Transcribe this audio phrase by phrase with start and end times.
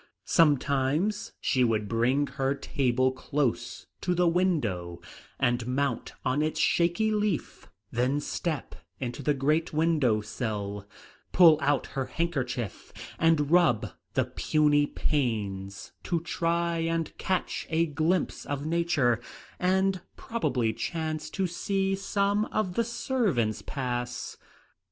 [0.25, 4.99] Sometimes she would bring her table close to the window
[5.39, 10.87] and mount on its shaky leaf, then step into the great window sill,
[11.31, 18.43] pull out her handkerchief and rub the puny panes to try and catch a glimpse
[18.47, 19.21] of nature
[19.59, 24.35] and probably chance to see some of the servants pass.